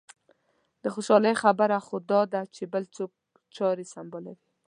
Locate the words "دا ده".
2.11-2.41